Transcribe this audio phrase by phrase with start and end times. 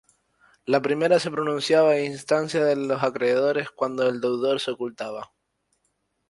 [0.65, 5.31] La primera se pronunciaba a instancia de los acreedores cuando el deudor se ocultaba.